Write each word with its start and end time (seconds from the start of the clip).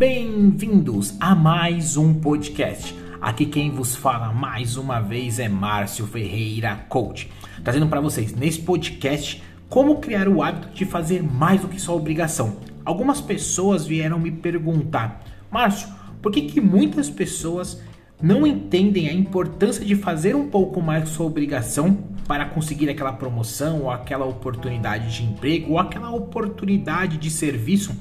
Bem-vindos 0.00 1.14
a 1.20 1.34
mais 1.34 1.98
um 1.98 2.14
podcast. 2.14 2.98
Aqui 3.20 3.44
quem 3.44 3.70
vos 3.70 3.94
fala 3.94 4.32
mais 4.32 4.78
uma 4.78 4.98
vez 4.98 5.38
é 5.38 5.46
Márcio 5.46 6.06
Ferreira 6.06 6.74
Coach, 6.88 7.30
trazendo 7.62 7.86
para 7.86 8.00
vocês 8.00 8.34
nesse 8.34 8.62
podcast 8.62 9.42
como 9.68 10.00
criar 10.00 10.26
o 10.26 10.42
hábito 10.42 10.70
de 10.72 10.86
fazer 10.86 11.22
mais 11.22 11.60
do 11.60 11.68
que 11.68 11.78
sua 11.78 11.96
obrigação. 11.96 12.56
Algumas 12.82 13.20
pessoas 13.20 13.84
vieram 13.84 14.18
me 14.18 14.30
perguntar, 14.30 15.22
Márcio, 15.50 15.90
por 16.22 16.32
que, 16.32 16.40
que 16.46 16.62
muitas 16.62 17.10
pessoas 17.10 17.78
não 18.22 18.46
entendem 18.46 19.06
a 19.06 19.12
importância 19.12 19.84
de 19.84 19.96
fazer 19.96 20.34
um 20.34 20.48
pouco 20.48 20.80
mais 20.80 21.10
sua 21.10 21.26
obrigação 21.26 21.98
para 22.26 22.46
conseguir 22.46 22.88
aquela 22.88 23.12
promoção 23.12 23.82
ou 23.82 23.90
aquela 23.90 24.24
oportunidade 24.24 25.14
de 25.14 25.24
emprego 25.24 25.72
ou 25.72 25.78
aquela 25.78 26.10
oportunidade 26.10 27.18
de 27.18 27.28
serviço 27.28 27.94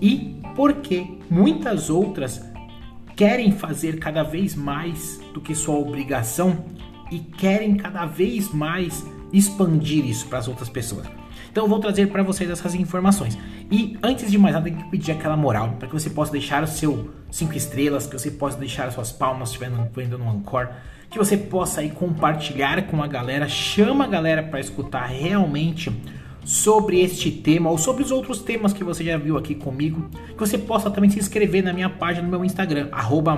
e 0.00 0.40
porque 0.54 1.06
muitas 1.30 1.90
outras 1.90 2.42
querem 3.16 3.52
fazer 3.52 3.98
cada 3.98 4.22
vez 4.22 4.54
mais 4.54 5.20
do 5.32 5.40
que 5.40 5.54
sua 5.54 5.76
obrigação 5.76 6.64
e 7.10 7.18
querem 7.18 7.76
cada 7.76 8.06
vez 8.06 8.52
mais 8.52 9.04
expandir 9.32 10.04
isso 10.04 10.26
para 10.26 10.38
as 10.38 10.48
outras 10.48 10.68
pessoas. 10.68 11.06
Então 11.50 11.64
eu 11.64 11.68
vou 11.68 11.78
trazer 11.78 12.08
para 12.08 12.22
vocês 12.22 12.50
essas 12.50 12.74
informações. 12.74 13.38
E 13.70 13.96
antes 14.02 14.28
de 14.30 14.36
mais 14.36 14.54
nada, 14.54 14.68
tem 14.68 14.74
que 14.76 14.90
pedir 14.90 15.12
aquela 15.12 15.36
moral 15.36 15.76
para 15.78 15.86
que 15.86 15.94
você 15.94 16.10
possa 16.10 16.32
deixar 16.32 16.64
o 16.64 16.66
seu 16.66 17.10
5 17.30 17.56
estrelas, 17.56 18.06
que 18.06 18.18
você 18.18 18.30
possa 18.30 18.58
deixar 18.58 18.88
as 18.88 18.94
suas 18.94 19.12
palmas 19.12 19.50
se 19.50 19.56
estiver 19.56 19.70
no 19.70 20.30
Anchor, 20.30 20.68
que 21.08 21.16
você 21.16 21.36
possa 21.36 21.80
aí 21.80 21.90
compartilhar 21.90 22.88
com 22.88 23.00
a 23.00 23.06
galera, 23.06 23.48
chama 23.48 24.04
a 24.04 24.08
galera 24.08 24.42
para 24.42 24.58
escutar 24.58 25.06
realmente 25.06 25.92
sobre 26.44 27.00
este 27.00 27.30
tema 27.30 27.70
ou 27.70 27.78
sobre 27.78 28.02
os 28.02 28.10
outros 28.10 28.40
temas 28.40 28.72
que 28.72 28.84
você 28.84 29.02
já 29.02 29.16
viu 29.16 29.36
aqui 29.36 29.54
comigo, 29.54 30.08
que 30.28 30.38
você 30.38 30.58
possa 30.58 30.90
também 30.90 31.08
se 31.08 31.18
inscrever 31.18 31.64
na 31.64 31.72
minha 31.72 31.88
página 31.88 32.22
no 32.22 32.30
meu 32.30 32.44
Instagram, 32.44 32.88
arroba 32.92 33.36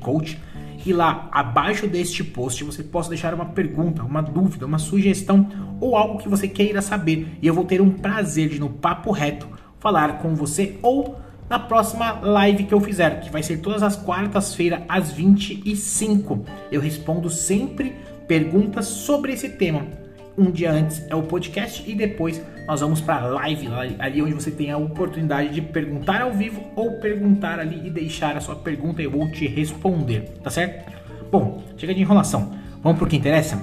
Coach, 0.00 0.38
e 0.84 0.92
lá 0.92 1.28
abaixo 1.32 1.86
deste 1.86 2.22
post 2.22 2.62
você 2.64 2.82
possa 2.82 3.08
deixar 3.08 3.32
uma 3.32 3.46
pergunta, 3.46 4.02
uma 4.02 4.20
dúvida, 4.20 4.66
uma 4.66 4.78
sugestão 4.78 5.48
ou 5.80 5.96
algo 5.96 6.18
que 6.18 6.28
você 6.28 6.46
queira 6.46 6.82
saber. 6.82 7.38
E 7.40 7.46
eu 7.46 7.54
vou 7.54 7.64
ter 7.64 7.80
um 7.80 7.90
prazer 7.90 8.50
de 8.50 8.60
no 8.60 8.68
papo 8.68 9.10
reto 9.10 9.48
falar 9.78 10.18
com 10.18 10.34
você 10.34 10.78
ou 10.82 11.16
na 11.48 11.58
próxima 11.58 12.20
live 12.20 12.64
que 12.64 12.74
eu 12.74 12.80
fizer, 12.80 13.20
que 13.20 13.30
vai 13.30 13.42
ser 13.42 13.58
todas 13.58 13.82
as 13.82 13.96
quartas-feiras 13.96 14.82
às 14.88 15.10
25. 15.10 16.44
Eu 16.70 16.80
respondo 16.80 17.30
sempre 17.30 17.94
perguntas 18.26 18.86
sobre 18.86 19.32
esse 19.32 19.50
tema 19.50 20.03
um 20.36 20.50
dia 20.50 20.72
antes 20.72 21.04
é 21.08 21.14
o 21.14 21.22
podcast 21.22 21.88
e 21.88 21.94
depois 21.94 22.42
nós 22.66 22.80
vamos 22.80 23.00
para 23.00 23.16
a 23.16 23.26
live, 23.26 23.68
ali 23.98 24.22
onde 24.22 24.34
você 24.34 24.50
tem 24.50 24.70
a 24.70 24.76
oportunidade 24.76 25.50
de 25.50 25.60
perguntar 25.60 26.22
ao 26.22 26.32
vivo 26.32 26.62
ou 26.74 26.92
perguntar 26.98 27.58
ali 27.60 27.86
e 27.86 27.90
deixar 27.90 28.36
a 28.36 28.40
sua 28.40 28.56
pergunta 28.56 29.00
e 29.00 29.04
eu 29.04 29.10
vou 29.10 29.30
te 29.30 29.46
responder, 29.46 30.22
tá 30.42 30.50
certo? 30.50 30.92
Bom, 31.30 31.62
chega 31.76 31.94
de 31.94 32.00
enrolação, 32.00 32.52
vamos 32.82 32.98
para 32.98 33.06
o 33.06 33.10
que 33.10 33.16
interessa? 33.16 33.62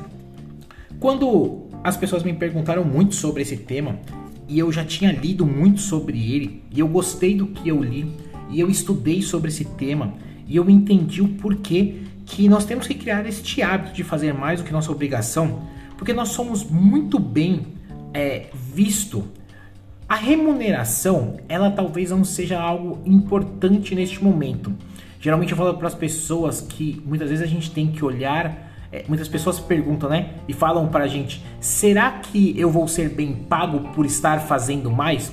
Quando 1.00 1.68
as 1.84 1.98
pessoas 1.98 2.24
me 2.24 2.34
perguntaram 2.34 2.86
muito 2.86 3.16
sobre 3.16 3.42
esse 3.42 3.58
tema 3.58 3.98
e 4.48 4.60
eu 4.60 4.72
já 4.72 4.86
tinha 4.86 5.12
lido 5.12 5.46
muito 5.46 5.82
sobre 5.82 6.34
ele 6.34 6.64
e 6.72 6.80
eu 6.80 6.88
gostei 6.88 7.36
do 7.36 7.48
que 7.48 7.68
eu 7.70 7.84
li 7.84 8.16
e 8.50 8.60
eu 8.60 8.70
estudei 8.70 9.22
sobre 9.22 9.50
esse 9.50 9.66
tema 9.66 10.14
e 10.48 10.56
eu 10.56 10.70
entendi 10.70 11.22
o 11.22 11.28
porquê 11.28 11.96
que 12.26 12.48
nós 12.48 12.66
temos 12.66 12.88
que 12.88 12.94
criar 12.94 13.26
este 13.26 13.62
hábito 13.62 13.94
de 13.94 14.04
fazer 14.04 14.34
mais 14.34 14.62
do 14.62 14.66
que 14.66 14.72
nossa 14.72 14.92
obrigação 14.92 15.68
porque 16.02 16.14
nós 16.14 16.30
somos 16.30 16.64
muito 16.64 17.20
bem 17.20 17.68
é, 18.12 18.48
visto. 18.56 19.24
A 20.10 20.16
remuneração, 20.16 21.38
ela 21.48 21.70
talvez 21.70 22.10
não 22.10 22.24
seja 22.24 22.60
algo 22.60 22.98
importante 23.06 23.94
neste 23.94 24.24
momento. 24.24 24.74
Geralmente 25.20 25.52
eu 25.52 25.58
falo 25.58 25.76
para 25.76 25.88
as 25.88 25.94
pessoas 25.94 26.60
que 26.60 27.00
muitas 27.06 27.30
vezes 27.30 27.46
a 27.46 27.48
gente 27.48 27.70
tem 27.70 27.92
que 27.92 28.04
olhar, 28.04 28.74
é, 28.92 29.06
muitas 29.08 29.28
pessoas 29.28 29.60
perguntam, 29.60 30.10
né? 30.10 30.32
E 30.48 30.54
falam 30.54 30.88
para 30.88 31.04
a 31.04 31.08
gente: 31.08 31.46
será 31.60 32.10
que 32.14 32.60
eu 32.60 32.72
vou 32.72 32.88
ser 32.88 33.10
bem 33.10 33.36
pago 33.36 33.92
por 33.94 34.04
estar 34.04 34.40
fazendo 34.40 34.90
mais? 34.90 35.32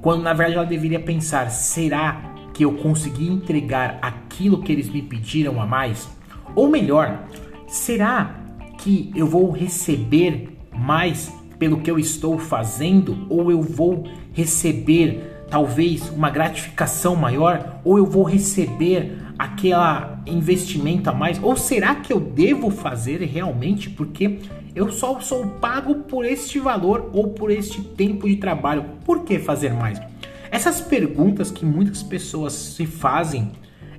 Quando 0.00 0.22
na 0.22 0.32
verdade 0.32 0.56
ela 0.56 0.64
deveria 0.64 0.98
pensar: 0.98 1.50
será 1.50 2.22
que 2.54 2.64
eu 2.64 2.72
consegui 2.72 3.28
entregar 3.28 3.98
aquilo 4.00 4.62
que 4.62 4.72
eles 4.72 4.88
me 4.88 5.02
pediram 5.02 5.60
a 5.60 5.66
mais? 5.66 6.08
Ou 6.54 6.70
melhor, 6.70 7.22
será 7.68 8.45
que 8.86 9.10
eu 9.16 9.26
vou 9.26 9.50
receber 9.50 10.48
mais 10.72 11.32
pelo 11.58 11.80
que 11.80 11.90
eu 11.90 11.98
estou 11.98 12.38
fazendo? 12.38 13.26
Ou 13.28 13.50
eu 13.50 13.60
vou 13.60 14.04
receber 14.32 15.44
talvez 15.50 16.08
uma 16.10 16.30
gratificação 16.30 17.16
maior? 17.16 17.80
Ou 17.82 17.98
eu 17.98 18.06
vou 18.06 18.22
receber 18.22 19.18
aquela 19.36 20.22
investimento 20.24 21.10
a 21.10 21.12
mais? 21.12 21.42
Ou 21.42 21.56
será 21.56 21.96
que 21.96 22.12
eu 22.12 22.20
devo 22.20 22.70
fazer 22.70 23.20
realmente? 23.22 23.90
Porque 23.90 24.38
eu 24.72 24.92
só 24.92 25.18
sou 25.18 25.44
pago 25.48 26.04
por 26.04 26.24
este 26.24 26.60
valor 26.60 27.10
ou 27.12 27.30
por 27.30 27.50
este 27.50 27.82
tempo 27.82 28.28
de 28.28 28.36
trabalho. 28.36 28.84
Por 29.04 29.24
que 29.24 29.40
fazer 29.40 29.74
mais? 29.74 30.00
Essas 30.48 30.80
perguntas 30.80 31.50
que 31.50 31.64
muitas 31.64 32.04
pessoas 32.04 32.52
se 32.52 32.86
fazem 32.86 33.50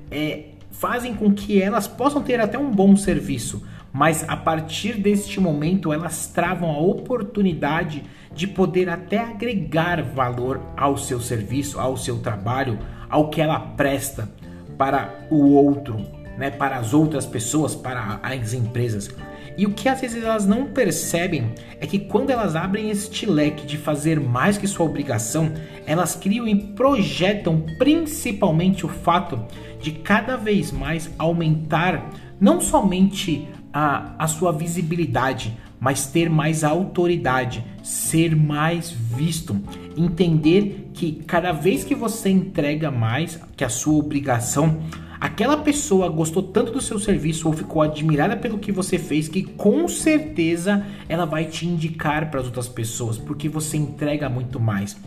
é, 0.09 0.45
fazem 0.71 1.13
com 1.13 1.33
que 1.33 1.61
elas 1.61 1.89
possam 1.89 2.21
ter 2.21 2.39
até 2.39 2.57
um 2.57 2.71
bom 2.71 2.95
serviço 2.95 3.61
mas 3.91 4.23
a 4.27 4.35
partir 4.35 4.93
deste 4.93 5.39
momento 5.39 5.91
elas 5.91 6.27
travam 6.27 6.69
a 6.69 6.79
oportunidade 6.79 8.03
de 8.33 8.47
poder 8.47 8.89
até 8.89 9.17
agregar 9.17 10.01
valor 10.03 10.61
ao 10.75 10.97
seu 10.97 11.19
serviço, 11.19 11.79
ao 11.79 11.97
seu 11.97 12.19
trabalho, 12.19 12.77
ao 13.09 13.29
que 13.29 13.41
ela 13.41 13.59
presta 13.59 14.29
para 14.77 15.25
o 15.31 15.53
outro, 15.53 16.05
né, 16.37 16.51
para 16.51 16.77
as 16.77 16.93
outras 16.93 17.25
pessoas, 17.25 17.75
para 17.75 18.19
as 18.21 18.53
empresas. 18.53 19.09
E 19.57 19.65
o 19.65 19.73
que 19.73 19.89
às 19.89 19.99
vezes 19.99 20.23
elas 20.23 20.45
não 20.45 20.67
percebem 20.67 21.51
é 21.79 21.87
que 21.87 21.97
quando 21.97 22.29
elas 22.29 22.55
abrem 22.55 22.91
este 22.91 23.25
leque 23.25 23.65
de 23.65 23.75
fazer 23.75 24.19
mais 24.19 24.55
que 24.55 24.67
sua 24.67 24.85
obrigação, 24.85 25.51
elas 25.87 26.15
criam 26.15 26.47
e 26.47 26.55
projetam 26.73 27.65
principalmente 27.79 28.85
o 28.85 28.89
fato 28.89 29.43
de 29.81 29.93
cada 29.93 30.37
vez 30.37 30.71
mais 30.71 31.09
aumentar 31.17 32.07
não 32.39 32.61
somente 32.61 33.47
a, 33.79 34.15
a 34.17 34.27
sua 34.27 34.51
visibilidade, 34.51 35.55
mas 35.79 36.07
ter 36.07 36.31
mais 36.31 36.63
autoridade, 36.63 37.63
ser 37.83 38.35
mais 38.35 38.89
visto, 38.89 39.55
entender 39.95 40.89
que 40.95 41.21
cada 41.27 41.51
vez 41.51 41.83
que 41.83 41.93
você 41.93 42.31
entrega 42.31 42.89
mais 42.89 43.39
que 43.55 43.63
a 43.63 43.69
sua 43.69 43.99
obrigação, 43.99 44.79
aquela 45.21 45.57
pessoa 45.57 46.09
gostou 46.09 46.41
tanto 46.41 46.71
do 46.71 46.81
seu 46.81 46.97
serviço 46.97 47.47
ou 47.47 47.53
ficou 47.53 47.83
admirada 47.83 48.35
pelo 48.35 48.57
que 48.57 48.71
você 48.71 48.97
fez 48.97 49.27
que 49.27 49.43
com 49.43 49.87
certeza 49.87 50.83
ela 51.07 51.25
vai 51.25 51.45
te 51.45 51.67
indicar 51.67 52.31
para 52.31 52.39
as 52.39 52.47
outras 52.47 52.67
pessoas, 52.67 53.19
porque 53.19 53.47
você 53.47 53.77
entrega 53.77 54.27
muito 54.27 54.59
mais. 54.59 54.97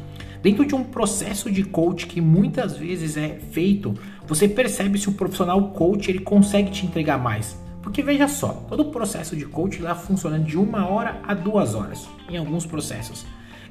Dentro 0.45 0.65
de 0.65 0.77
um 0.77 0.85
processo 0.85 1.51
de 1.51 1.65
coach 1.65 2.07
que 2.07 2.21
muitas 2.21 2.77
vezes 2.77 3.17
é 3.17 3.31
feito, 3.51 3.95
você 4.29 4.49
percebe 4.49 4.97
se 4.97 5.09
o 5.09 5.13
profissional 5.15 5.71
coach 5.71 6.09
ele 6.09 6.21
consegue 6.21 6.71
te 6.71 6.87
entregar 6.87 7.19
mais. 7.19 7.59
Porque 7.91 8.05
veja 8.05 8.29
só, 8.29 8.51
todo 8.69 8.83
o 8.85 8.91
processo 8.93 9.35
de 9.35 9.45
coaching 9.45 9.83
lá 9.83 9.97
funciona 9.97 10.39
de 10.39 10.57
uma 10.57 10.87
hora 10.87 11.21
a 11.25 11.35
duas 11.35 11.75
horas, 11.75 12.09
em 12.29 12.37
alguns 12.37 12.65
processos. 12.65 13.27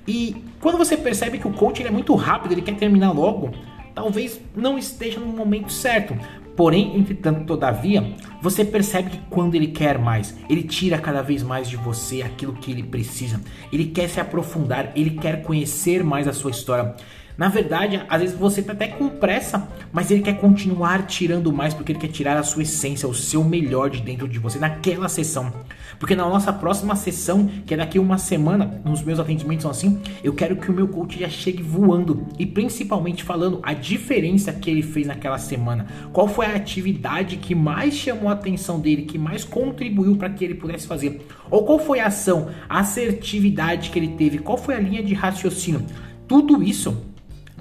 E 0.06 0.44
quando 0.60 0.78
você 0.78 0.98
percebe 0.98 1.40
que 1.40 1.48
o 1.48 1.54
coach 1.54 1.82
é 1.82 1.90
muito 1.90 2.14
rápido, 2.16 2.52
ele 2.52 2.62
quer 2.62 2.76
terminar 2.76 3.14
logo, 3.14 3.52
talvez 3.96 4.42
não 4.54 4.78
esteja 4.78 5.22
no 5.22 5.28
momento 5.28 5.72
certo. 5.72 6.18
Porém, 6.54 6.98
entretanto, 6.98 7.46
todavia, 7.46 8.14
você 8.42 8.66
percebe 8.66 9.12
que 9.12 9.20
quando 9.30 9.56
ele 9.56 9.68
quer 9.68 9.98
mais, 9.98 10.36
ele 10.50 10.64
tira 10.64 10.98
cada 10.98 11.22
vez 11.22 11.42
mais 11.42 11.70
de 11.70 11.78
você 11.78 12.22
aquilo 12.22 12.52
que 12.52 12.72
ele 12.74 12.84
precisa. 12.84 13.40
Ele 13.72 13.86
quer 13.86 14.10
se 14.10 14.20
aprofundar, 14.20 14.92
ele 14.98 15.12
quer 15.12 15.44
conhecer 15.44 16.04
mais 16.04 16.28
a 16.28 16.34
sua 16.34 16.52
história. 16.52 16.94
Na 17.40 17.48
verdade, 17.48 18.04
às 18.10 18.20
vezes 18.20 18.38
você 18.38 18.62
tá 18.62 18.74
até 18.74 18.86
com 18.86 19.08
pressa, 19.08 19.66
mas 19.94 20.12
ele 20.12 20.22
quer 20.22 20.34
continuar 20.34 21.08
tirando 21.08 21.54
mais 21.54 21.74
porque 21.74 21.94
ele 21.94 22.00
quer 22.00 22.10
tirar 22.10 22.36
a 22.36 22.44
sua 22.44 22.64
essência, 22.64 23.08
o 23.08 23.14
seu 23.14 23.46
melhor 23.46 23.90
de 23.90 24.02
dentro 24.02 24.28
de 24.28 24.38
você 24.38 24.60
naquela 24.60 25.08
sessão. 25.08 25.50
Porque 25.98 26.18
na 26.18 26.28
nossa 26.28 26.52
próxima 26.52 26.98
sessão, 26.98 27.50
que 27.66 27.74
é 27.74 27.78
daqui 27.78 27.98
uma 27.98 28.18
semana, 28.18 28.82
nos 28.84 29.02
meus 29.02 29.22
atendimentos 29.22 29.62
são 29.62 29.72
assim, 29.72 30.02
eu 30.22 30.34
quero 30.34 30.58
que 30.58 30.70
o 30.70 30.74
meu 30.74 30.90
coach 30.90 31.18
já 31.18 31.30
chegue 31.30 31.64
voando 31.64 32.28
e 32.38 32.46
principalmente 32.46 33.24
falando 33.24 33.62
a 33.64 33.74
diferença 33.74 34.52
que 34.52 34.70
ele 34.70 34.82
fez 34.82 35.08
naquela 35.08 35.38
semana. 35.38 35.88
Qual 36.12 36.28
foi 36.28 36.46
a 36.46 36.56
atividade 36.56 37.38
que 37.38 37.56
mais 37.56 37.94
chamou 37.94 38.28
a 38.28 38.34
atenção 38.34 38.82
dele, 38.82 39.04
que 39.04 39.18
mais 39.18 39.46
contribuiu 39.46 40.18
para 40.18 40.30
que 40.30 40.44
ele 40.44 40.56
pudesse 40.56 40.86
fazer? 40.86 41.26
Ou 41.50 41.64
qual 41.64 41.80
foi 41.80 42.02
a 42.02 42.08
ação, 42.08 42.50
a 42.68 42.80
assertividade 42.80 43.92
que 43.92 43.98
ele 43.98 44.10
teve? 44.18 44.40
Qual 44.40 44.58
foi 44.58 44.76
a 44.76 44.80
linha 44.82 45.02
de 45.02 45.14
raciocínio? 45.14 45.86
Tudo 46.30 46.62
isso 46.62 47.09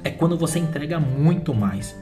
é 0.08 0.10
quando 0.10 0.36
você 0.36 0.58
entrega 0.58 0.98
muito 0.98 1.54
mais. 1.54 1.96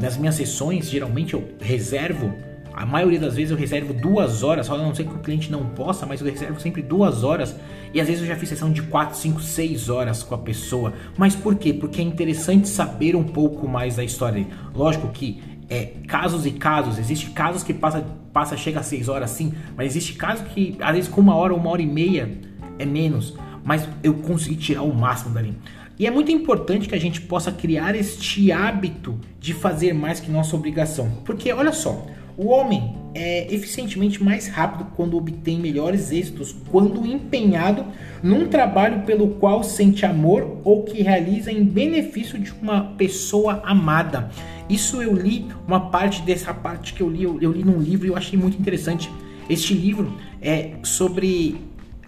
Nas 0.00 0.16
minhas 0.16 0.36
sessões, 0.36 0.88
geralmente 0.88 1.34
eu 1.34 1.42
reservo 1.60 2.32
A 2.74 2.86
maioria 2.86 3.18
das 3.18 3.34
vezes 3.34 3.50
eu 3.50 3.56
reservo 3.56 3.92
duas 3.92 4.44
horas, 4.44 4.66
só 4.66 4.78
não 4.78 4.94
ser 4.94 5.02
que 5.02 5.12
o 5.12 5.18
cliente 5.18 5.50
não 5.50 5.64
possa, 5.70 6.06
mas 6.06 6.20
eu 6.20 6.30
reservo 6.30 6.60
sempre 6.60 6.80
duas 6.80 7.24
horas. 7.24 7.56
E 7.92 8.00
às 8.00 8.06
vezes 8.06 8.22
eu 8.22 8.28
já 8.28 8.36
fiz 8.36 8.50
sessão 8.50 8.70
de 8.70 8.82
4, 8.82 9.16
5, 9.16 9.40
6 9.40 9.88
horas 9.88 10.22
com 10.22 10.32
a 10.36 10.38
pessoa. 10.38 10.92
Mas 11.16 11.34
por 11.34 11.56
quê? 11.56 11.72
Porque 11.72 12.00
é 12.00 12.04
interessante 12.04 12.68
saber 12.68 13.16
um 13.16 13.24
pouco 13.24 13.66
mais 13.66 13.96
da 13.96 14.04
história. 14.04 14.46
Lógico 14.72 15.08
que 15.08 15.42
é, 15.68 15.86
casos 16.06 16.46
e 16.46 16.52
casos. 16.52 17.00
Existem 17.00 17.30
casos 17.30 17.64
que 17.64 17.74
passa, 17.74 18.06
passa 18.32 18.56
chega 18.56 18.78
a 18.78 18.82
6 18.84 19.08
horas 19.08 19.30
sim, 19.30 19.52
mas 19.76 19.88
existe 19.88 20.12
casos 20.12 20.46
que 20.48 20.76
às 20.80 20.94
vezes 20.94 21.10
com 21.10 21.20
uma 21.20 21.34
hora, 21.34 21.52
uma 21.54 21.70
hora 21.70 21.82
e 21.82 21.86
meia 21.86 22.30
é 22.78 22.86
menos. 22.86 23.34
Mas 23.64 23.88
eu 24.04 24.14
consegui 24.14 24.54
tirar 24.54 24.82
o 24.82 24.94
máximo 24.94 25.34
dali. 25.34 25.52
E 25.98 26.06
é 26.06 26.10
muito 26.10 26.30
importante 26.30 26.88
que 26.88 26.94
a 26.94 27.00
gente 27.00 27.20
possa 27.20 27.50
criar 27.50 27.96
este 27.96 28.52
hábito 28.52 29.18
de 29.40 29.52
fazer 29.52 29.92
mais 29.92 30.20
que 30.20 30.30
nossa 30.30 30.54
obrigação. 30.54 31.10
Porque 31.24 31.52
olha 31.52 31.72
só, 31.72 32.06
o 32.36 32.46
homem 32.46 32.94
é 33.16 33.52
eficientemente 33.52 34.22
mais 34.22 34.46
rápido 34.46 34.86
quando 34.94 35.16
obtém 35.16 35.58
melhores 35.58 36.12
êxitos 36.12 36.54
quando 36.70 37.04
empenhado 37.04 37.84
num 38.22 38.46
trabalho 38.46 39.02
pelo 39.02 39.30
qual 39.30 39.64
sente 39.64 40.06
amor 40.06 40.60
ou 40.62 40.84
que 40.84 41.02
realiza 41.02 41.50
em 41.50 41.64
benefício 41.64 42.38
de 42.38 42.52
uma 42.62 42.94
pessoa 42.96 43.60
amada. 43.64 44.30
Isso 44.70 45.02
eu 45.02 45.12
li, 45.12 45.46
uma 45.66 45.90
parte 45.90 46.22
dessa 46.22 46.54
parte 46.54 46.94
que 46.94 47.02
eu 47.02 47.10
li, 47.10 47.24
eu, 47.24 47.42
eu 47.42 47.50
li 47.50 47.64
num 47.64 47.80
livro 47.80 48.06
e 48.06 48.10
eu 48.10 48.16
achei 48.16 48.38
muito 48.38 48.56
interessante. 48.56 49.10
Este 49.50 49.74
livro 49.74 50.14
é 50.40 50.74
sobre 50.84 51.56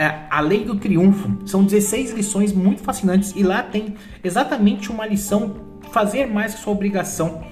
é, 0.01 0.21
a 0.31 0.41
lei 0.41 0.65
do 0.65 0.77
triunfo. 0.77 1.37
São 1.45 1.63
16 1.63 2.13
lições 2.13 2.55
muito 2.55 2.81
fascinantes 2.81 3.35
e 3.37 3.43
lá 3.43 3.63
tem 3.63 3.97
exatamente 4.25 4.91
uma 4.91 5.07
lição 5.07 5.57
fazer 5.93 6.27
mais 6.27 6.55
que 6.55 6.61
sua 6.63 6.73
obrigação. 6.73 7.45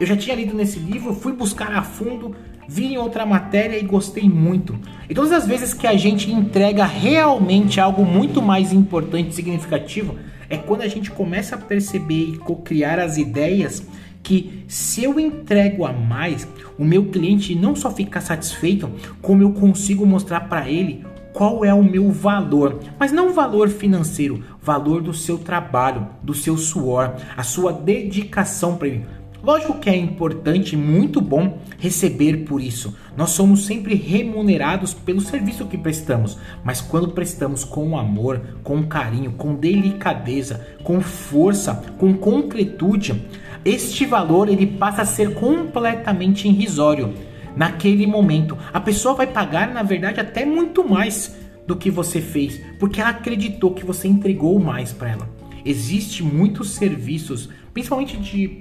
Eu 0.00 0.06
já 0.06 0.16
tinha 0.16 0.34
lido 0.34 0.56
nesse 0.56 0.78
livro, 0.78 1.14
fui 1.14 1.34
buscar 1.34 1.70
a 1.74 1.82
fundo, 1.82 2.34
vi 2.66 2.94
em 2.94 2.96
outra 2.96 3.26
matéria 3.26 3.78
e 3.78 3.82
gostei 3.82 4.30
muito. 4.30 4.78
E 5.10 5.14
todas 5.14 5.30
as 5.30 5.46
vezes 5.46 5.74
que 5.74 5.86
a 5.86 5.94
gente 5.94 6.32
entrega 6.32 6.86
realmente 6.86 7.78
algo 7.78 8.02
muito 8.02 8.40
mais 8.40 8.72
importante 8.72 9.28
e 9.28 9.34
significativo, 9.34 10.16
é 10.48 10.56
quando 10.56 10.80
a 10.80 10.88
gente 10.88 11.10
começa 11.10 11.54
a 11.54 11.58
perceber 11.58 12.30
e 12.30 12.38
co-criar 12.38 12.98
as 12.98 13.18
ideias 13.18 13.86
que 14.22 14.64
se 14.66 15.04
eu 15.04 15.20
entrego 15.20 15.84
a 15.84 15.92
mais, 15.92 16.48
o 16.78 16.84
meu 16.84 17.06
cliente 17.06 17.54
não 17.54 17.76
só 17.76 17.90
fica 17.90 18.22
satisfeito, 18.22 18.90
como 19.20 19.42
eu 19.42 19.52
consigo 19.52 20.06
mostrar 20.06 20.48
para 20.48 20.70
ele 20.70 21.04
qual 21.32 21.64
é 21.64 21.72
o 21.72 21.82
meu 21.82 22.10
valor, 22.10 22.80
mas 22.98 23.12
não 23.12 23.32
valor 23.32 23.68
financeiro, 23.68 24.42
valor 24.60 25.00
do 25.00 25.14
seu 25.14 25.38
trabalho, 25.38 26.08
do 26.22 26.34
seu 26.34 26.56
suor, 26.56 27.14
a 27.36 27.42
sua 27.42 27.72
dedicação 27.72 28.76
para 28.76 28.88
ele. 28.88 29.06
Lógico 29.42 29.78
que 29.78 29.88
é 29.88 29.96
importante 29.96 30.74
e 30.74 30.76
muito 30.76 31.18
bom 31.18 31.58
receber 31.78 32.44
por 32.44 32.60
isso. 32.60 32.94
Nós 33.16 33.30
somos 33.30 33.64
sempre 33.64 33.94
remunerados 33.94 34.92
pelo 34.92 35.20
serviço 35.22 35.64
que 35.64 35.78
prestamos, 35.78 36.36
mas 36.62 36.82
quando 36.82 37.12
prestamos 37.12 37.64
com 37.64 37.96
amor, 37.96 38.40
com 38.62 38.82
carinho, 38.82 39.32
com 39.32 39.54
delicadeza, 39.54 40.66
com 40.84 41.00
força, 41.00 41.82
com 41.96 42.12
concretude, 42.12 43.24
este 43.64 44.04
valor 44.04 44.48
ele 44.48 44.66
passa 44.66 45.02
a 45.02 45.06
ser 45.06 45.34
completamente 45.34 46.46
irrisório. 46.46 47.14
Naquele 47.56 48.06
momento, 48.06 48.56
a 48.72 48.80
pessoa 48.80 49.14
vai 49.14 49.26
pagar, 49.26 49.72
na 49.72 49.82
verdade, 49.82 50.20
até 50.20 50.44
muito 50.44 50.88
mais 50.88 51.36
do 51.66 51.76
que 51.76 51.90
você 51.90 52.20
fez, 52.20 52.60
porque 52.78 53.00
ela 53.00 53.10
acreditou 53.10 53.72
que 53.72 53.84
você 53.84 54.08
entregou 54.08 54.58
mais 54.58 54.92
para 54.92 55.10
ela. 55.10 55.28
Existem 55.64 56.26
muitos 56.26 56.70
serviços, 56.70 57.48
principalmente 57.72 58.16
de 58.16 58.60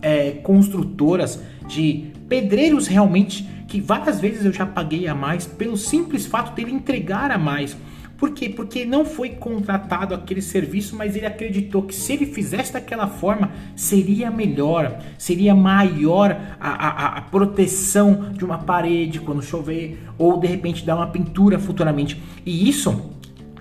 é, 0.00 0.32
construtoras, 0.32 1.42
de 1.66 2.12
pedreiros 2.28 2.86
realmente, 2.86 3.48
que 3.68 3.80
várias 3.80 4.20
vezes 4.20 4.44
eu 4.44 4.52
já 4.52 4.66
paguei 4.66 5.06
a 5.08 5.14
mais 5.14 5.46
pelo 5.46 5.76
simples 5.76 6.26
fato 6.26 6.54
dele 6.54 6.72
entregar 6.72 7.30
a 7.30 7.38
mais. 7.38 7.76
Por 8.22 8.30
quê? 8.30 8.48
Porque 8.48 8.84
não 8.84 9.04
foi 9.04 9.30
contratado 9.30 10.14
aquele 10.14 10.40
serviço, 10.40 10.94
mas 10.94 11.16
ele 11.16 11.26
acreditou 11.26 11.82
que 11.82 11.92
se 11.92 12.12
ele 12.12 12.24
fizesse 12.24 12.72
daquela 12.72 13.08
forma, 13.08 13.50
seria 13.74 14.30
melhor, 14.30 15.02
seria 15.18 15.56
maior 15.56 16.40
a, 16.60 16.68
a, 16.68 17.18
a 17.18 17.20
proteção 17.22 18.30
de 18.32 18.44
uma 18.44 18.58
parede 18.58 19.18
quando 19.18 19.42
chover, 19.42 20.00
ou 20.16 20.38
de 20.38 20.46
repente 20.46 20.86
dar 20.86 20.94
uma 20.94 21.08
pintura 21.08 21.58
futuramente. 21.58 22.22
E 22.46 22.68
isso 22.68 23.10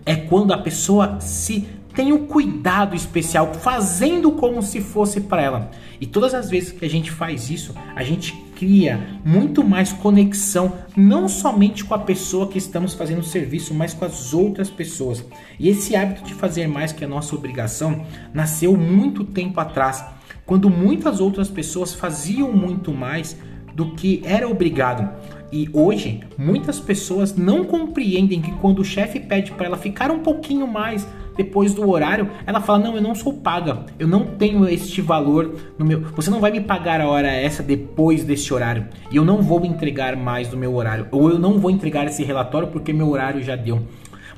é 0.05 0.15
quando 0.15 0.53
a 0.53 0.59
pessoa 0.59 1.19
se 1.19 1.67
tem 1.95 2.13
um 2.13 2.27
cuidado 2.27 2.95
especial, 2.95 3.55
fazendo 3.55 4.31
como 4.33 4.61
se 4.61 4.79
fosse 4.79 5.21
para 5.21 5.41
ela. 5.41 5.71
E 5.99 6.05
todas 6.05 6.35
as 6.35 6.51
vezes 6.51 6.71
que 6.71 6.85
a 6.85 6.89
gente 6.89 7.09
faz 7.09 7.49
isso, 7.49 7.73
a 7.95 8.03
gente 8.03 8.50
cria 8.61 9.01
muito 9.25 9.63
mais 9.63 9.91
conexão, 9.91 10.77
não 10.95 11.27
somente 11.27 11.83
com 11.83 11.95
a 11.95 11.99
pessoa 11.99 12.47
que 12.47 12.59
estamos 12.59 12.93
fazendo 12.93 13.21
o 13.21 13.23
serviço, 13.23 13.73
mas 13.73 13.91
com 13.91 14.05
as 14.05 14.35
outras 14.35 14.69
pessoas. 14.69 15.25
E 15.59 15.67
esse 15.67 15.95
hábito 15.95 16.23
de 16.23 16.35
fazer 16.35 16.67
mais 16.67 16.91
que 16.91 17.03
a 17.03 17.07
nossa 17.07 17.35
obrigação 17.35 18.05
nasceu 18.31 18.77
muito 18.77 19.23
tempo 19.23 19.59
atrás, 19.59 20.05
quando 20.45 20.69
muitas 20.69 21.19
outras 21.19 21.49
pessoas 21.49 21.95
faziam 21.95 22.53
muito 22.53 22.93
mais 22.93 23.35
do 23.73 23.95
que 23.95 24.21
era 24.23 24.47
obrigado. 24.47 25.09
E 25.51 25.67
hoje, 25.73 26.19
muitas 26.37 26.79
pessoas 26.79 27.35
não 27.35 27.63
compreendem 27.65 28.41
que 28.41 28.51
quando 28.57 28.77
o 28.77 28.85
chefe 28.85 29.19
pede 29.19 29.51
para 29.53 29.65
ela 29.65 29.77
ficar 29.77 30.11
um 30.11 30.19
pouquinho 30.19 30.67
mais 30.67 31.07
depois 31.35 31.73
do 31.73 31.89
horário, 31.89 32.29
ela 32.45 32.61
fala: 32.61 32.79
Não, 32.79 32.95
eu 32.95 33.01
não 33.01 33.15
sou 33.15 33.33
paga, 33.33 33.85
eu 33.97 34.07
não 34.07 34.25
tenho 34.25 34.67
este 34.67 35.01
valor 35.01 35.55
no 35.77 35.85
meu. 35.85 36.01
Você 36.15 36.29
não 36.29 36.39
vai 36.39 36.51
me 36.51 36.61
pagar 36.61 37.01
a 37.01 37.07
hora 37.07 37.27
essa 37.27 37.63
depois 37.63 38.23
deste 38.23 38.53
horário, 38.53 38.85
e 39.11 39.15
eu 39.15 39.25
não 39.25 39.41
vou 39.41 39.65
entregar 39.65 40.15
mais 40.15 40.47
do 40.47 40.57
meu 40.57 40.73
horário, 40.75 41.07
ou 41.11 41.29
eu 41.29 41.39
não 41.39 41.59
vou 41.59 41.71
entregar 41.71 42.05
esse 42.05 42.23
relatório 42.23 42.67
porque 42.67 42.93
meu 42.93 43.09
horário 43.09 43.41
já 43.41 43.55
deu. 43.55 43.81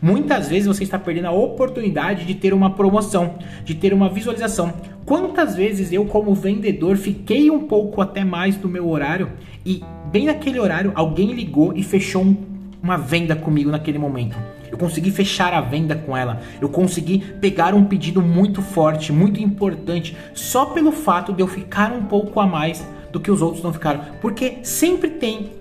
Muitas 0.04 0.50
vezes 0.50 0.68
você 0.68 0.84
está 0.84 1.00
perdendo 1.00 1.28
a 1.28 1.31
oportunidade 1.31 2.25
de 2.25 2.36
ter 2.36 2.54
uma 2.54 2.72
promoção, 2.72 3.36
de 3.63 3.74
ter 3.74 3.94
uma 3.94 4.10
visualização. 4.10 4.74
Quantas 5.06 5.56
vezes 5.56 5.94
eu, 5.94 6.04
como 6.04 6.36
vendedor, 6.36 6.98
fiquei 6.98 7.50
um 7.50 7.62
pouco 7.62 8.01
até 8.01 8.22
mais 8.25 8.57
do 8.57 8.68
meu 8.68 8.89
horário 8.89 9.31
e, 9.66 9.81
bem 10.12 10.25
naquele 10.25 10.60
horário, 10.60 10.92
alguém 10.94 11.31
ligou 11.31 11.72
e 11.74 11.81
fechou 11.84 12.22
um, 12.22 12.36
uma 12.83 12.97
venda 12.97 13.33
comigo 13.33 13.71
naquele 13.71 13.97
momento. 13.97 14.38
Eu 14.69 14.77
consegui 14.77 15.09
fechar 15.09 15.53
a 15.53 15.62
venda 15.62 15.95
com 15.95 16.18
ela. 16.18 16.41
Eu 16.59 16.68
consegui 16.68 17.19
pegar 17.39 17.74
um 17.74 17.85
pedido 17.85 18.21
muito 18.21 18.62
forte, 18.62 19.13
muito 19.13 19.39
importante, 19.39 20.18
só 20.33 20.65
pelo 20.65 20.91
fato 20.91 21.31
de 21.31 21.41
eu 21.41 21.47
ficar 21.47 21.94
um 21.94 22.03
pouco 22.03 22.41
a 22.41 22.45
mais 22.45 22.85
do 23.09 23.21
que 23.21 23.31
os 23.31 23.41
outros 23.41 23.63
não 23.63 23.71
ficaram. 23.71 24.01
Porque 24.19 24.57
sempre 24.63 25.12
tem 25.12 25.51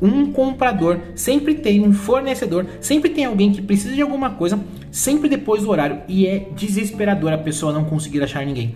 um 0.00 0.32
comprador, 0.32 1.00
sempre 1.14 1.54
tem 1.54 1.86
um 1.86 1.92
fornecedor, 1.92 2.66
sempre 2.80 3.10
tem 3.10 3.26
alguém 3.26 3.52
que 3.52 3.60
precisa 3.60 3.94
de 3.94 4.00
alguma 4.00 4.30
coisa, 4.30 4.58
sempre 4.90 5.28
depois 5.28 5.62
do 5.62 5.70
horário. 5.70 6.00
E 6.08 6.26
é 6.26 6.48
desesperador 6.56 7.34
a 7.34 7.38
pessoa 7.38 7.72
não 7.72 7.84
conseguir 7.84 8.22
achar 8.22 8.46
ninguém. 8.46 8.74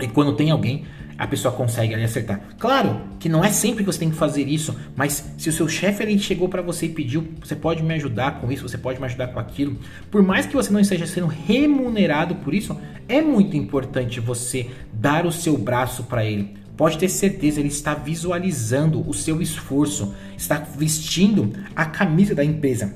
E 0.00 0.08
quando 0.08 0.34
tem 0.34 0.50
alguém, 0.50 0.84
a 1.20 1.26
pessoa 1.26 1.52
consegue 1.52 1.92
ali 1.92 2.02
acertar. 2.02 2.40
Claro 2.58 3.02
que 3.18 3.28
não 3.28 3.44
é 3.44 3.50
sempre 3.50 3.84
que 3.84 3.92
você 3.92 3.98
tem 3.98 4.08
que 4.08 4.16
fazer 4.16 4.48
isso, 4.48 4.74
mas 4.96 5.22
se 5.36 5.50
o 5.50 5.52
seu 5.52 5.68
chefe 5.68 6.02
ele 6.02 6.18
chegou 6.18 6.48
para 6.48 6.62
você 6.62 6.86
e 6.86 6.88
pediu, 6.88 7.28
você 7.38 7.54
pode 7.54 7.82
me 7.82 7.92
ajudar 7.92 8.40
com 8.40 8.50
isso, 8.50 8.66
você 8.66 8.78
pode 8.78 8.98
me 8.98 9.04
ajudar 9.04 9.28
com 9.28 9.38
aquilo. 9.38 9.76
Por 10.10 10.22
mais 10.22 10.46
que 10.46 10.54
você 10.54 10.72
não 10.72 10.80
esteja 10.80 11.06
sendo 11.06 11.26
remunerado 11.26 12.36
por 12.36 12.54
isso, 12.54 12.74
é 13.06 13.20
muito 13.20 13.54
importante 13.54 14.18
você 14.18 14.70
dar 14.94 15.26
o 15.26 15.30
seu 15.30 15.58
braço 15.58 16.04
para 16.04 16.24
ele. 16.24 16.54
Pode 16.74 16.96
ter 16.96 17.10
certeza, 17.10 17.60
ele 17.60 17.68
está 17.68 17.92
visualizando 17.92 19.06
o 19.06 19.12
seu 19.12 19.42
esforço, 19.42 20.14
está 20.38 20.56
vestindo 20.56 21.52
a 21.76 21.84
camisa 21.84 22.34
da 22.34 22.42
empresa. 22.42 22.94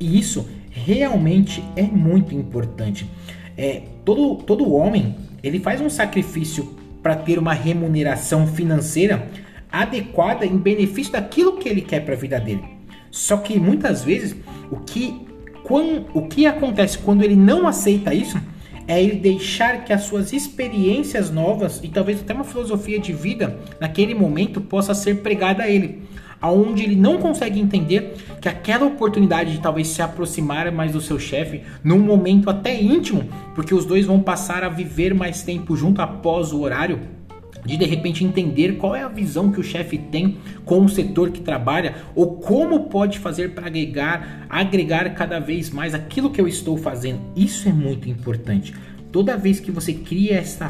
E 0.00 0.18
isso 0.18 0.48
realmente 0.70 1.62
é 1.76 1.82
muito 1.82 2.34
importante. 2.34 3.06
É, 3.58 3.82
todo, 4.06 4.36
todo 4.36 4.72
homem 4.72 5.16
ele 5.42 5.60
faz 5.60 5.82
um 5.82 5.90
sacrifício 5.90 6.80
para 7.02 7.16
ter 7.16 7.38
uma 7.38 7.52
remuneração 7.52 8.46
financeira 8.46 9.28
adequada 9.70 10.44
em 10.46 10.56
benefício 10.56 11.12
daquilo 11.12 11.56
que 11.56 11.68
ele 11.68 11.80
quer 11.80 12.04
para 12.04 12.14
a 12.14 12.18
vida 12.18 12.38
dele. 12.38 12.62
Só 13.10 13.36
que 13.38 13.58
muitas 13.58 14.04
vezes 14.04 14.36
o 14.70 14.76
que, 14.76 15.26
quando, 15.64 16.06
o 16.14 16.28
que 16.28 16.46
acontece 16.46 16.98
quando 16.98 17.22
ele 17.22 17.36
não 17.36 17.66
aceita 17.66 18.14
isso 18.14 18.38
é 18.86 19.02
ele 19.02 19.16
deixar 19.16 19.84
que 19.84 19.92
as 19.92 20.02
suas 20.02 20.32
experiências 20.32 21.30
novas 21.30 21.80
e 21.82 21.88
talvez 21.88 22.20
até 22.20 22.34
uma 22.34 22.44
filosofia 22.44 22.98
de 22.98 23.12
vida 23.12 23.58
naquele 23.80 24.14
momento 24.14 24.60
possa 24.60 24.94
ser 24.94 25.22
pregada 25.22 25.62
a 25.62 25.68
ele, 25.68 26.02
aonde 26.42 26.82
ele 26.82 26.96
não 26.96 27.18
consegue 27.18 27.60
entender 27.60 28.16
que 28.40 28.48
aquela 28.48 28.84
oportunidade 28.84 29.52
de 29.52 29.60
talvez 29.60 29.86
se 29.88 30.02
aproximar 30.02 30.70
mais 30.72 30.92
do 30.92 31.00
seu 31.00 31.18
chefe 31.18 31.62
num 31.84 32.00
momento 32.00 32.50
até 32.50 32.78
íntimo, 32.82 33.28
porque 33.54 33.72
os 33.72 33.86
dois 33.86 34.04
vão 34.04 34.20
passar 34.20 34.64
a 34.64 34.68
viver 34.68 35.14
mais 35.14 35.42
tempo 35.42 35.76
junto 35.76 36.02
após 36.02 36.52
o 36.52 36.60
horário, 36.60 36.98
de 37.64 37.76
de 37.76 37.84
repente 37.84 38.24
entender 38.24 38.72
qual 38.72 38.96
é 38.96 39.02
a 39.02 39.08
visão 39.08 39.52
que 39.52 39.60
o 39.60 39.62
chefe 39.62 39.96
tem 39.96 40.38
com 40.64 40.84
o 40.84 40.88
setor 40.88 41.30
que 41.30 41.40
trabalha 41.40 41.94
ou 42.14 42.38
como 42.38 42.88
pode 42.88 43.20
fazer 43.20 43.52
para 43.52 43.68
agregar, 43.68 44.46
agregar 44.50 45.14
cada 45.14 45.38
vez 45.38 45.70
mais 45.70 45.94
aquilo 45.94 46.30
que 46.30 46.40
eu 46.40 46.48
estou 46.48 46.76
fazendo. 46.76 47.20
Isso 47.36 47.68
é 47.68 47.72
muito 47.72 48.08
importante. 48.08 48.74
Toda 49.12 49.36
vez 49.36 49.60
que 49.60 49.70
você 49.70 49.92
cria 49.92 50.38
essa 50.38 50.68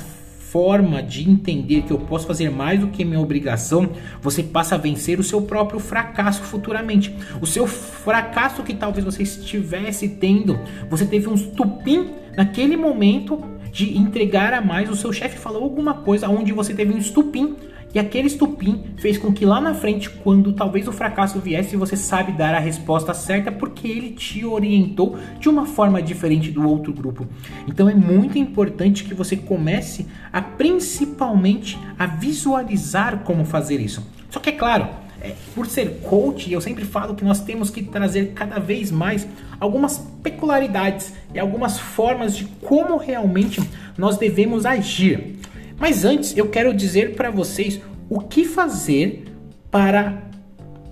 forma 0.53 1.03
de 1.03 1.29
entender 1.29 1.81
que 1.83 1.91
eu 1.91 1.99
posso 1.99 2.27
fazer 2.27 2.51
mais 2.51 2.79
do 2.79 2.89
que 2.89 3.07
minha 3.07 3.19
obrigação, 3.19 3.89
você 4.21 4.43
passa 4.43 4.75
a 4.75 4.79
vencer 4.79 5.19
o 5.19 5.23
seu 5.23 5.41
próprio 5.41 5.81
fracasso 5.81 6.43
futuramente. 6.43 7.17
O 7.41 7.47
seu 7.47 7.67
fracasso 7.67 8.63
que 8.63 8.75
talvez 8.75 9.03
você 9.03 9.23
estivesse 9.23 10.11
tendo, 10.11 10.61
você 10.91 11.07
teve 11.07 11.27
um 11.27 11.35
estupim 11.35 12.11
naquele 12.37 12.77
momento 12.77 13.43
de 13.73 13.97
entregar 13.97 14.53
a 14.53 14.61
mais, 14.61 14.91
o 14.91 14.95
seu 14.95 15.11
chefe 15.11 15.39
falou 15.39 15.63
alguma 15.63 15.95
coisa 15.95 16.29
onde 16.29 16.53
você 16.53 16.75
teve 16.75 16.93
um 16.93 16.99
estupim 16.99 17.57
e 17.95 17.99
aquele 17.99 18.29
estupim 18.29 18.85
fez 18.97 19.19
com 19.19 19.33
que 19.33 19.45
lá 19.45 19.61
na 19.61 19.75
frente, 19.75 20.09
quando 20.09 20.53
talvez 20.53 20.89
o 20.89 20.93
fracasso 20.93 21.39
viesse, 21.39 21.77
você 21.77 21.97
sabe 21.97 22.33
dar 22.33 22.55
a 22.55 22.59
resposta 22.59 23.13
certa 23.13 23.53
porque 23.53 23.87
ele 23.87 24.11
te 24.11 24.45
orientou 24.45 25.19
de 25.39 25.49
uma 25.49 25.67
forma 25.67 26.01
diferente 26.01 26.51
do 26.51 26.67
outro 26.67 26.93
grupo. 26.93 27.27
Então 27.69 27.89
é 27.89 27.95
muito 27.95 28.39
importante 28.39 29.05
que 29.05 29.15
você 29.15 29.37
comece 29.37 30.07
a 30.33 30.41
principalmente 30.41 31.79
a 31.99 32.07
visualizar 32.07 33.21
como 33.25 33.45
fazer 33.45 33.81
isso. 33.81 34.07
Só 34.31 34.41
que 34.41 34.49
é 34.49 34.53
claro, 34.53 34.89
é, 35.21 35.35
por 35.55 35.67
ser 35.67 36.01
coach, 36.03 36.53
eu 36.53 36.61
sempre 36.61 36.85
falo 36.85 37.15
que 37.15 37.25
nós 37.25 37.41
temos 37.41 37.71
que 37.71 37.83
trazer 37.83 38.33
cada 38.35 38.59
vez 38.59 38.91
mais 38.91 39.27
algumas 39.61 39.99
peculiaridades 40.23 41.13
e 41.33 41.39
algumas 41.39 41.79
formas 41.79 42.37
de 42.37 42.45
como 42.61 42.97
realmente 42.97 43.61
nós 43.97 44.19
devemos 44.19 44.67
agir. 44.67 45.39
Mas 45.83 46.05
antes 46.05 46.37
eu 46.37 46.49
quero 46.49 46.73
dizer 46.73 47.17
para 47.17 47.29
vocês 47.29 47.81
o 48.09 48.21
que 48.21 48.45
fazer 48.45 49.25
para 49.69 50.23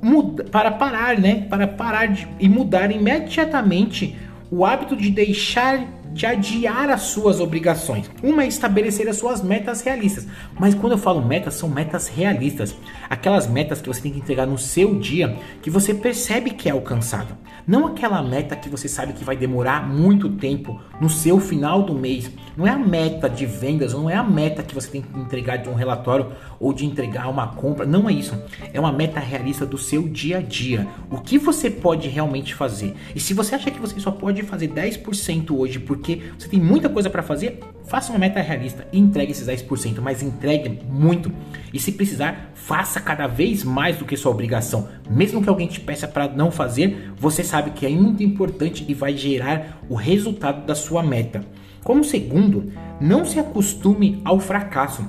mudar, 0.03 0.43
para 0.51 0.73
parar, 0.73 1.17
né? 1.17 1.47
Para 1.49 1.69
parar 1.69 2.07
de, 2.07 2.27
e 2.41 2.49
mudar 2.49 2.91
imediatamente 2.91 4.17
o 4.51 4.67
hábito 4.67 4.97
de 4.97 5.09
deixar 5.09 5.87
de 6.13 6.27
adiar 6.27 6.91
as 6.91 7.03
suas 7.03 7.41
obrigações. 7.41 8.11
Uma 8.23 8.45
é 8.45 8.49
estabelecer 8.49 9.09
as 9.09 9.17
suas 9.17 9.43
metas 9.43 9.81
realistas. 9.83 10.27
Mas 10.59 10.75
quando 10.75 10.93
eu 10.93 10.99
falo 10.99 11.25
metas, 11.25 11.55
são 11.55 11.69
metas 11.69 12.09
realistas. 12.09 12.75
Aquelas 13.09 13.47
metas 13.47 13.81
que 13.81 13.89
você 13.89 14.01
tem 14.01 14.13
que 14.13 14.19
entregar 14.19 14.47
no 14.47 14.59
seu 14.59 14.99
dia 14.99 15.37
que 15.63 15.71
você 15.71 15.95
percebe 15.95 16.51
que 16.51 16.69
é 16.69 16.73
alcançável. 16.73 17.37
Não 17.67 17.87
aquela 17.87 18.23
meta 18.23 18.57
que 18.57 18.69
você 18.69 18.89
sabe 18.89 19.13
que 19.13 19.25
vai 19.25 19.37
demorar 19.37 19.89
muito 19.89 20.29
tempo 20.31 20.81
no 21.01 21.09
seu 21.09 21.39
final 21.39 21.83
do 21.83 21.95
mês. 21.95 22.31
Não 22.57 22.67
é 22.67 22.71
a 22.71 22.79
meta 22.79 23.29
de 23.29 23.47
vendas, 23.47 23.93
não 23.93 24.11
é 24.11 24.15
a 24.15 24.25
meta 24.25 24.63
que 24.63 24.75
você 24.75 24.91
tem 24.91 25.03
que 25.03 25.19
entregar 25.19 25.59
de 25.59 25.69
um 25.69 25.75
relatório 25.75 26.33
ou 26.59 26.73
de 26.73 26.85
entregar 26.85 27.29
uma 27.29 27.49
compra. 27.49 27.87
Não 27.87 28.09
é 28.09 28.13
isso. 28.13 28.37
É 28.73 28.81
uma 28.81 28.93
meta 28.93 29.21
realista 29.21 29.65
do 29.65 29.79
seu 29.79 30.09
dia 30.09 30.39
a 30.39 30.43
dia. 30.43 30.87
O 31.11 31.19
que 31.19 31.39
você 31.39 31.71
pode 31.71 32.09
realmente 32.09 32.55
fazer. 32.55 32.95
E 33.15 33.21
se 33.21 33.33
você 33.33 33.55
acha 33.55 33.71
que 33.71 33.81
você 33.81 33.99
só 34.01 34.11
pode 34.11 34.43
fazer 34.43 34.69
10% 34.69 35.51
hoje 35.51 35.79
porque 36.01 36.23
você 36.39 36.49
tem 36.49 36.59
muita 36.59 36.89
coisa 36.89 37.11
para 37.11 37.23
fazer, 37.23 37.61
faça 37.87 38.11
uma 38.11 38.19
meta 38.19 38.41
realista 38.41 38.87
e 38.91 38.99
entregue 38.99 39.33
esses 39.33 39.47
10%, 39.47 40.01
mas 40.01 40.23
entregue 40.23 40.81
muito. 40.89 41.31
E 41.73 41.79
se 41.79 41.93
precisar, 41.93 42.53
faça 42.55 42.99
cada 43.01 43.27
vez 43.27 43.63
mais 43.63 43.99
do 43.99 44.07
que 44.07 44.17
sua 44.17 44.33
obrigação. 44.33 44.89
Mesmo 45.09 45.43
que 45.43 45.49
alguém 45.49 45.69
te 45.69 45.79
peça 45.79 46.09
para 46.09 46.27
não 46.27 46.51
fazer, 46.51 47.13
você 47.17 47.45
sabe 47.45 47.73
que 47.73 47.85
é 47.85 47.91
muito 47.91 48.23
importante 48.23 48.85
e 48.89 48.95
vai 48.95 49.15
gerar 49.15 49.79
o 49.89 49.95
resultado 49.95 50.65
da 50.65 50.75
sua 50.75 51.03
meta. 51.03 51.45
Como 51.85 52.03
segundo, 52.03 52.73
não 52.99 53.25
se 53.25 53.39
acostume 53.39 54.23
ao 54.25 54.41
fracasso. 54.41 55.07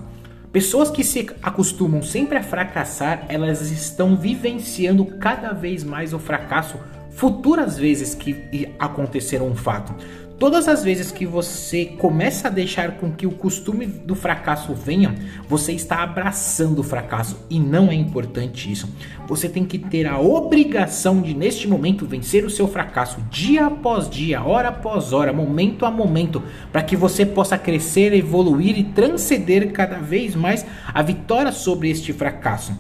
Pessoas 0.52 0.92
que 0.92 1.06
se 1.06 1.30
acostumam 1.42 2.02
sempre 2.02 2.38
a 2.38 2.44
fracassar, 2.44 3.26
elas 3.30 3.72
estão 3.72 4.18
vivenciando 4.18 5.06
cada 5.06 5.54
vez 5.54 5.86
mais 5.86 6.14
o 6.14 6.20
fracasso 6.20 6.78
futuras 7.12 7.78
vezes 7.78 8.16
que 8.16 8.74
acontecer 8.80 9.42
um 9.42 9.56
fato. 9.56 9.94
Todas 10.42 10.68
as 10.68 10.84
vezes 10.84 11.12
que 11.12 11.24
você 11.24 11.86
começa 11.86 12.48
a 12.48 12.52
deixar 12.52 12.94
com 12.98 13.12
que 13.12 13.28
o 13.28 13.32
costume 13.32 13.86
do 13.86 14.16
fracasso 14.16 14.74
venha, 14.74 15.14
você 15.48 15.72
está 15.72 16.02
abraçando 16.02 16.80
o 16.80 16.84
fracasso 16.84 17.46
e 17.48 17.60
não 17.60 17.92
é 17.92 17.94
importante 17.94 18.72
isso. 18.72 18.90
Você 19.28 19.48
tem 19.48 19.64
que 19.64 19.78
ter 19.78 20.08
a 20.08 20.20
obrigação 20.20 21.22
de, 21.22 21.36
neste 21.36 21.68
momento, 21.68 22.08
vencer 22.08 22.44
o 22.44 22.50
seu 22.50 22.68
fracasso 22.68 23.22
dia 23.30 23.68
após 23.68 24.10
dia, 24.10 24.42
hora 24.42 24.70
após 24.70 25.14
hora, 25.14 25.32
momento 25.32 25.86
a 25.86 25.92
momento, 25.92 26.42
para 26.72 26.82
que 26.82 26.96
você 26.96 27.24
possa 27.24 27.56
crescer, 27.56 28.12
evoluir 28.12 28.80
e 28.80 28.84
transcender 28.84 29.72
cada 29.72 30.00
vez 30.00 30.34
mais 30.34 30.66
a 30.92 31.04
vitória 31.04 31.52
sobre 31.52 31.92
este 31.92 32.12
fracasso. 32.14 32.74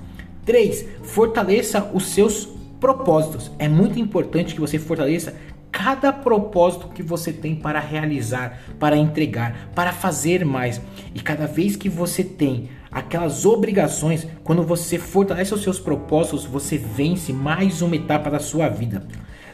3. 0.46 0.84
Fortaleça 1.04 1.92
os 1.94 2.08
seus 2.08 2.50
propósitos. 2.80 3.52
É 3.60 3.70
muito 3.70 4.00
importante 4.00 4.56
que 4.56 4.60
você 4.60 4.80
fortaleça 4.80 5.36
cada 5.84 6.14
propósito 6.14 6.90
que 6.90 7.02
você 7.02 7.34
tem 7.34 7.56
para 7.56 7.80
realizar, 7.80 8.60
para 8.80 8.96
entregar, 8.96 9.72
para 9.74 9.92
fazer 9.92 10.46
mais. 10.46 10.80
E 11.16 11.20
cada 11.20 11.48
vez 11.48 11.76
que 11.76 11.90
você 11.90 12.24
tem 12.24 12.70
aquelas 12.92 13.48
obrigações, 13.48 14.28
quando 14.44 14.62
você 14.62 15.00
fortalece 15.00 15.56
os 15.56 15.64
seus 15.64 15.80
propósitos, 15.80 16.46
você 16.46 16.78
vence 16.78 17.34
mais 17.34 17.82
uma 17.82 17.96
etapa 17.96 18.30
da 18.30 18.38
sua 18.38 18.70
vida. 18.70 19.08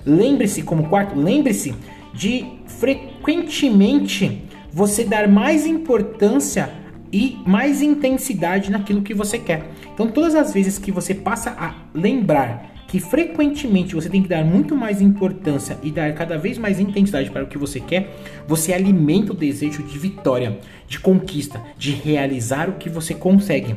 Lembre-se, 0.05 0.63
como 0.63 0.89
quarto, 0.89 1.17
lembre-se 1.17 1.74
de 2.13 2.46
frequentemente 2.65 4.43
você 4.69 5.05
dar 5.05 5.29
mais 5.29 5.65
importância 5.65 6.69
e 7.10 7.38
mais 7.46 7.81
intensidade 7.81 8.69
naquilo 8.69 9.01
que 9.01 9.13
você 9.13 9.39
quer. 9.39 9.72
Então, 9.93 10.10
todas 10.10 10.36
as 10.36 10.53
vezes 10.53 10.77
que 10.77 10.91
você 10.91 11.15
passa 11.15 11.51
a 11.51 11.74
lembrar 11.93 12.76
que 12.88 13.00
frequentemente 13.00 13.94
você 13.94 14.10
tem 14.10 14.24
que 14.24 14.29
dar 14.29 14.46
muito 14.46 14.75
mais 14.75 15.01
importância 15.01 15.77
e 15.84 15.91
dar 15.91 16.13
cada 16.13 16.38
vez 16.38 16.58
mais 16.58 16.79
intensidade 16.79 17.29
para 17.29 17.44
o 17.44 17.48
que 17.48 17.58
você 17.58 17.82
quer, 17.82 18.15
você 18.48 18.74
alimenta 18.74 19.34
o 19.34 19.36
desejo 19.36 19.84
de 19.84 20.00
vitória, 20.00 20.58
de 20.88 21.00
conquista, 21.00 21.62
de 21.77 21.91
realizar 21.91 22.70
o 22.70 22.74
que 22.74 22.89
você 22.89 23.13
consegue. 23.13 23.75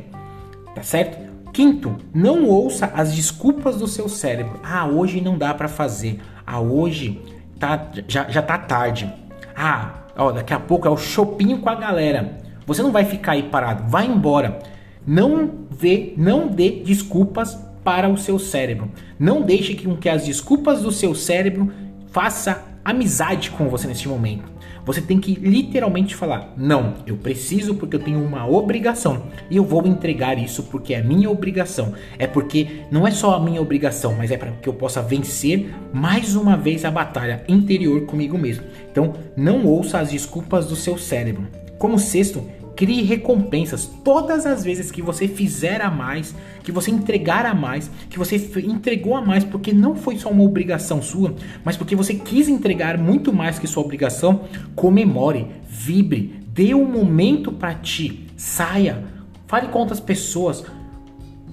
Tá 0.73 0.81
certo? 0.81 1.29
Quinto, 1.51 1.97
não 2.13 2.45
ouça 2.45 2.89
as 2.95 3.13
desculpas 3.13 3.75
do 3.75 3.87
seu 3.87 4.07
cérebro. 4.07 4.61
Ah, 4.63 4.87
hoje 4.87 5.19
não 5.19 5.37
dá 5.37 5.53
para 5.53 5.67
fazer. 5.67 6.21
Ah, 6.47 6.61
hoje 6.61 7.21
tá, 7.59 7.91
já, 8.07 8.29
já 8.29 8.41
tá 8.41 8.57
tarde. 8.57 9.11
Ah, 9.53 10.05
ó, 10.15 10.31
daqui 10.31 10.53
a 10.53 10.59
pouco 10.59 10.87
é 10.87 10.91
o 10.91 10.95
shopping 10.95 11.57
com 11.57 11.69
a 11.69 11.75
galera. 11.75 12.37
Você 12.65 12.81
não 12.81 12.91
vai 12.93 13.03
ficar 13.03 13.33
aí 13.33 13.43
parado, 13.43 13.89
vai 13.89 14.05
embora. 14.05 14.59
Não 15.05 15.65
vê, 15.69 16.13
não 16.15 16.47
dê 16.47 16.69
desculpas 16.85 17.59
para 17.83 18.09
o 18.09 18.17
seu 18.17 18.37
cérebro. 18.37 18.91
Não 19.19 19.41
deixe 19.41 19.73
que, 19.73 19.87
que 19.97 20.09
as 20.09 20.25
desculpas 20.25 20.81
do 20.81 20.91
seu 20.91 21.15
cérebro 21.15 21.71
faça 22.11 22.65
amizade 22.83 23.51
com 23.51 23.69
você 23.69 23.87
neste 23.87 24.07
momento. 24.07 24.51
Você 24.85 25.01
tem 25.01 25.19
que 25.19 25.35
literalmente 25.35 26.15
falar: 26.15 26.53
não, 26.57 26.95
eu 27.05 27.15
preciso 27.15 27.75
porque 27.75 27.95
eu 27.95 27.99
tenho 27.99 28.23
uma 28.23 28.47
obrigação 28.47 29.27
e 29.49 29.57
eu 29.57 29.63
vou 29.63 29.85
entregar 29.85 30.37
isso 30.37 30.63
porque 30.63 30.93
é 30.93 31.03
minha 31.03 31.29
obrigação. 31.29 31.93
É 32.17 32.25
porque 32.25 32.81
não 32.91 33.07
é 33.07 33.11
só 33.11 33.35
a 33.35 33.39
minha 33.39 33.61
obrigação, 33.61 34.15
mas 34.15 34.31
é 34.31 34.37
para 34.37 34.51
que 34.51 34.67
eu 34.67 34.73
possa 34.73 35.01
vencer 35.01 35.73
mais 35.93 36.35
uma 36.35 36.57
vez 36.57 36.83
a 36.83 36.91
batalha 36.91 37.43
interior 37.47 38.05
comigo 38.05 38.37
mesmo. 38.37 38.63
Então, 38.91 39.13
não 39.35 39.65
ouça 39.65 39.99
as 39.99 40.11
desculpas 40.11 40.65
do 40.65 40.75
seu 40.75 40.97
cérebro. 40.97 41.47
Como 41.77 41.97
sexto, 41.97 42.43
Crie 42.75 43.03
recompensas 43.03 43.85
todas 44.03 44.45
as 44.45 44.63
vezes 44.63 44.91
que 44.91 45.01
você 45.01 45.27
fizer 45.27 45.81
a 45.81 45.91
mais, 45.91 46.33
que 46.63 46.71
você 46.71 46.89
entregar 46.89 47.45
a 47.45 47.53
mais, 47.53 47.91
que 48.09 48.17
você 48.17 48.35
entregou 48.65 49.15
a 49.15 49.21
mais, 49.21 49.43
porque 49.43 49.73
não 49.73 49.95
foi 49.95 50.17
só 50.17 50.29
uma 50.29 50.43
obrigação 50.43 51.01
sua, 51.01 51.35
mas 51.63 51.77
porque 51.77 51.95
você 51.95 52.13
quis 52.13 52.47
entregar 52.47 52.97
muito 52.97 53.31
mais 53.33 53.59
que 53.59 53.67
sua 53.67 53.83
obrigação. 53.83 54.45
Comemore, 54.75 55.47
vibre, 55.67 56.41
dê 56.47 56.73
um 56.73 56.85
momento 56.85 57.51
para 57.51 57.75
ti, 57.75 58.27
saia, 58.35 59.03
fale 59.47 59.67
com 59.67 59.79
outras 59.79 59.99
pessoas, 59.99 60.63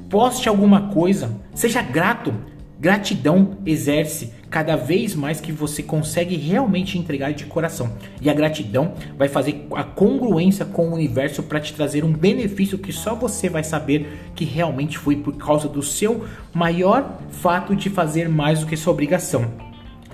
poste 0.09 0.49
alguma 0.49 0.89
coisa, 0.89 1.31
seja 1.55 1.83
grato. 1.83 2.33
Gratidão 2.81 3.59
exerce 3.67 4.33
cada 4.49 4.77
vez 4.77 5.13
mais 5.13 5.41
que 5.41 5.51
você 5.51 5.83
consegue 5.83 6.37
realmente 6.37 6.97
entregar 6.97 7.33
de 7.33 7.45
coração. 7.45 7.93
E 8.21 8.31
a 8.31 8.35
gratidão 8.35 8.95
vai 9.17 9.29
fazer 9.29 9.67
a 9.75 9.83
congruência 9.83 10.65
com 10.65 10.89
o 10.89 10.95
universo 10.95 11.43
para 11.43 11.59
te 11.59 11.75
trazer 11.75 12.05
um 12.05 12.13
benefício 12.13 12.79
que 12.79 12.93
só 12.93 13.17
você 13.17 13.49
vai 13.49 13.65
saber 13.65 14.31
que 14.37 14.45
realmente 14.45 14.97
foi 14.97 15.17
por 15.17 15.37
causa 15.37 15.69
do 15.69 15.83
seu 15.83 16.25
maior 16.55 17.19
fato 17.31 17.75
de 17.75 17.91
fazer 17.91 18.29
mais 18.29 18.61
do 18.61 18.67
que 18.67 18.77
sua 18.77 18.93
obrigação. 18.93 19.51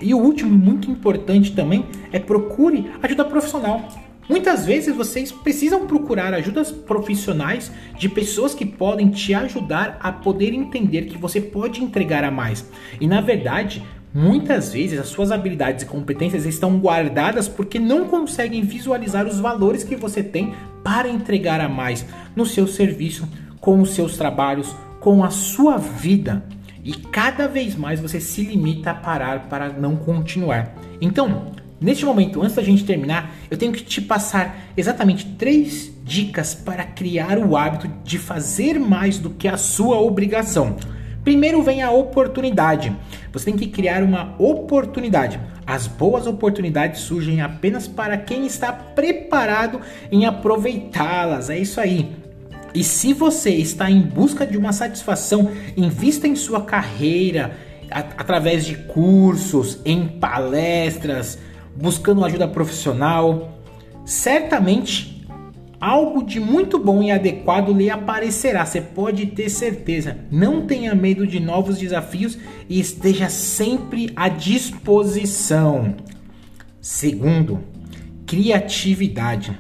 E 0.01 0.15
o 0.15 0.19
último, 0.19 0.51
muito 0.51 0.91
importante 0.91 1.53
também, 1.53 1.85
é 2.13 2.19
procure 2.19 2.91
ajuda 3.03 3.27
profissional. 3.27 3.87
Muitas 4.29 4.65
vezes 4.65 4.95
vocês 4.95 5.31
precisam 5.31 5.87
procurar 5.87 6.33
ajudas 6.33 6.71
profissionais 6.71 7.71
de 7.99 8.09
pessoas 8.09 8.55
que 8.55 8.65
podem 8.65 9.11
te 9.11 9.35
ajudar 9.35 9.99
a 10.01 10.11
poder 10.11 10.55
entender 10.55 11.03
que 11.03 11.19
você 11.19 11.41
pode 11.41 11.83
entregar 11.83 12.25
a 12.25 12.31
mais. 12.31 12.65
E 12.99 13.07
na 13.07 13.21
verdade, 13.21 13.83
muitas 14.15 14.73
vezes 14.73 14.99
as 14.99 15.09
suas 15.09 15.31
habilidades 15.31 15.83
e 15.83 15.87
competências 15.87 16.47
estão 16.47 16.79
guardadas 16.79 17.49
porque 17.49 17.79
não 17.79 18.07
conseguem 18.07 18.63
visualizar 18.63 19.27
os 19.27 19.39
valores 19.41 19.85
que 19.85 19.97
você 19.97 20.23
tem 20.23 20.55
para 20.83 21.09
entregar 21.09 21.61
a 21.61 21.69
mais 21.69 22.07
no 22.35 22.47
seu 22.47 22.67
serviço, 22.67 23.29
com 23.61 23.81
os 23.81 23.91
seus 23.91 24.17
trabalhos, 24.17 24.75
com 25.01 25.23
a 25.23 25.31
sua 25.31 25.77
vida. 25.77 26.43
E 26.83 26.93
cada 26.93 27.47
vez 27.47 27.75
mais 27.75 28.01
você 28.01 28.21
se 28.21 28.43
limita 28.43 28.91
a 28.91 28.95
parar 28.95 29.49
para 29.49 29.71
não 29.71 29.97
continuar. 29.97 30.75
Então, 31.01 31.53
neste 31.81 32.05
momento, 32.05 32.43
antes 32.43 32.57
da 32.57 32.63
gente 32.63 32.85
terminar, 32.85 33.35
eu 33.51 33.57
tenho 33.57 33.73
que 33.73 33.83
te 33.83 34.01
passar 34.01 34.71
exatamente 34.77 35.27
três 35.39 35.93
dicas 36.05 36.55
para 36.55 36.85
criar 36.85 37.39
o 37.39 37.57
hábito 37.57 37.89
de 38.05 38.19
fazer 38.19 38.79
mais 38.79 39.19
do 39.19 39.31
que 39.31 39.49
a 39.49 39.57
sua 39.57 40.01
obrigação. 40.01 40.77
Primeiro 41.25 41.63
vem 41.63 41.83
a 41.83 41.91
oportunidade. 41.91 42.95
Você 43.33 43.47
tem 43.47 43.57
que 43.57 43.69
criar 43.69 44.03
uma 44.03 44.35
oportunidade. 44.39 45.41
As 45.67 45.87
boas 45.87 46.27
oportunidades 46.27 47.01
surgem 47.01 47.41
apenas 47.41 47.89
para 47.89 48.19
quem 48.19 48.47
está 48.47 48.71
preparado 48.71 49.81
em 50.13 50.27
aproveitá-las. 50.27 51.49
É 51.49 51.59
isso 51.59 51.81
aí. 51.81 52.13
E 52.75 52.85
se 52.85 53.15
você 53.15 53.51
está 53.51 53.91
em 53.91 54.03
busca 54.03 54.47
de 54.47 54.59
uma 54.59 54.73
satisfação, 54.73 55.51
invista 55.77 56.29
em 56.29 56.37
sua 56.37 56.63
carreira 56.63 57.57
através 57.91 58.67
de 58.67 58.75
cursos, 58.75 59.81
em 59.85 60.07
palestras, 60.09 61.39
buscando 61.77 62.25
ajuda 62.25 62.49
profissional. 62.49 63.59
Certamente 64.05 65.15
algo 65.81 66.25
de 66.25 66.41
muito 66.41 66.79
bom 66.79 67.03
e 67.03 67.11
adequado 67.11 67.73
lhe 67.73 67.91
aparecerá, 67.91 68.65
você 68.65 68.81
pode 68.81 69.27
ter 69.27 69.51
certeza. 69.51 70.17
Não 70.31 70.67
tenha 70.67 70.95
medo 70.95 71.27
de 71.27 71.39
novos 71.39 71.77
desafios 71.77 72.39
e 72.69 72.81
esteja 72.81 73.29
sempre 73.29 74.11
à 74.17 74.29
disposição. 74.29 75.95
Segundo, 76.81 77.61
criatividade. 78.27 79.59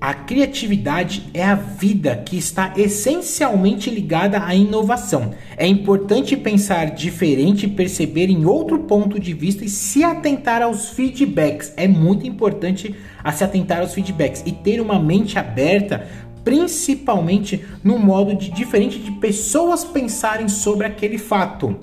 A 0.00 0.14
criatividade 0.14 1.28
é 1.34 1.44
a 1.44 1.56
vida 1.56 2.22
que 2.24 2.36
está 2.36 2.72
essencialmente 2.76 3.90
ligada 3.90 4.44
à 4.44 4.54
inovação. 4.54 5.32
É 5.56 5.66
importante 5.66 6.36
pensar 6.36 6.92
diferente, 6.92 7.66
perceber 7.66 8.30
em 8.30 8.46
outro 8.46 8.78
ponto 8.78 9.18
de 9.18 9.34
vista 9.34 9.64
e 9.64 9.68
se 9.68 10.04
atentar 10.04 10.62
aos 10.62 10.90
feedbacks. 10.90 11.74
É 11.76 11.88
muito 11.88 12.24
importante 12.24 12.94
a 13.24 13.32
se 13.32 13.42
atentar 13.42 13.80
aos 13.80 13.92
feedbacks 13.92 14.44
e 14.46 14.52
ter 14.52 14.80
uma 14.80 15.00
mente 15.00 15.36
aberta, 15.36 16.06
principalmente 16.44 17.64
no 17.82 17.98
modo 17.98 18.36
de 18.36 18.52
diferente 18.52 19.00
de 19.00 19.10
pessoas 19.10 19.82
pensarem 19.82 20.46
sobre 20.46 20.86
aquele 20.86 21.18
fato. 21.18 21.76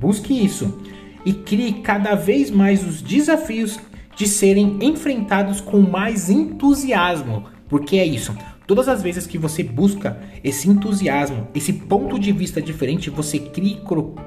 Busque 0.00 0.34
isso 0.34 0.82
e 1.24 1.32
crie 1.32 1.74
cada 1.74 2.16
vez 2.16 2.50
mais 2.50 2.84
os 2.84 3.00
desafios 3.00 3.78
de 4.16 4.26
serem 4.26 4.78
enfrentados 4.82 5.60
com 5.60 5.80
mais 5.80 6.28
entusiasmo, 6.28 7.51
porque 7.72 7.96
é 7.96 8.04
isso. 8.04 8.36
Todas 8.66 8.86
as 8.86 9.02
vezes 9.02 9.26
que 9.26 9.38
você 9.38 9.62
busca 9.62 10.20
esse 10.44 10.68
entusiasmo, 10.68 11.48
esse 11.54 11.72
ponto 11.72 12.18
de 12.18 12.30
vista 12.30 12.60
diferente, 12.60 13.08
você 13.08 13.38
cria, 13.38 13.78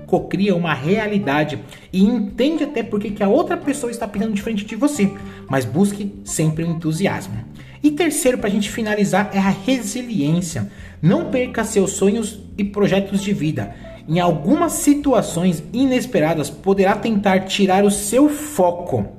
cocria 0.08 0.56
uma 0.56 0.74
realidade 0.74 1.60
e 1.94 2.04
entende 2.04 2.64
até 2.64 2.82
porque 2.82 3.12
que 3.12 3.22
a 3.22 3.30
outra 3.30 3.56
pessoa 3.56 3.92
está 3.92 4.08
pensando 4.08 4.34
diferente 4.34 4.66
de 4.66 4.76
você. 4.76 5.12
Mas 5.48 5.64
busque 5.64 6.12
sempre 6.24 6.64
o 6.64 6.68
entusiasmo. 6.68 7.36
E 7.84 7.92
terceiro, 7.92 8.40
para 8.40 8.48
a 8.48 8.52
gente 8.52 8.72
finalizar, 8.72 9.30
é 9.32 9.38
a 9.38 9.50
resiliência. 9.50 10.72
Não 11.00 11.30
perca 11.30 11.64
seus 11.64 11.92
sonhos 11.92 12.40
e 12.58 12.64
projetos 12.64 13.22
de 13.22 13.32
vida. 13.32 13.76
Em 14.10 14.20
algumas 14.20 14.72
situações 14.72 15.64
inesperadas, 15.72 16.50
poderá 16.50 16.96
tentar 16.96 17.42
tirar 17.42 17.86
o 17.86 17.92
seu 17.92 18.28
foco 18.28 19.15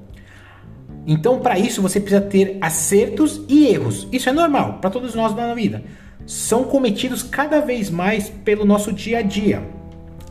então, 1.06 1.38
para 1.38 1.58
isso, 1.58 1.80
você 1.80 2.00
precisa 2.00 2.20
ter 2.20 2.58
acertos 2.60 3.40
e 3.48 3.66
erros. 3.66 4.08
Isso 4.10 4.28
é 4.28 4.32
normal 4.32 4.78
para 4.80 4.90
todos 4.90 5.14
nós 5.14 5.34
na 5.36 5.54
vida. 5.54 5.84
São 6.26 6.64
cometidos 6.64 7.22
cada 7.22 7.60
vez 7.60 7.88
mais 7.88 8.28
pelo 8.28 8.64
nosso 8.64 8.92
dia 8.92 9.18
a 9.18 9.22
dia. 9.22 9.62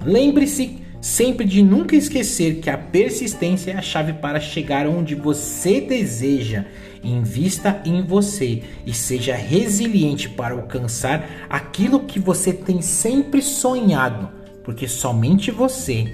Lembre-se 0.04 0.84
sempre 1.00 1.46
de 1.46 1.64
nunca 1.64 1.96
esquecer 1.96 2.56
que 2.56 2.70
a 2.70 2.78
persistência 2.78 3.72
é 3.72 3.78
a 3.78 3.82
chave 3.82 4.14
para 4.14 4.40
chegar 4.42 4.86
onde 4.86 5.16
você 5.16 5.80
deseja. 5.80 6.66
Invista 7.02 7.82
em 7.86 8.02
você 8.02 8.64
e 8.86 8.94
seja 8.94 9.36
resiliente 9.36 10.28
para 10.28 10.56
alcançar 10.56 11.46
aquilo 11.50 12.02
que 12.02 12.20
você 12.20 12.52
tem 12.52 12.82
sempre 12.82 13.42
sonhado, 13.42 14.30
porque 14.64 14.88
somente 14.88 15.52
você 15.52 16.14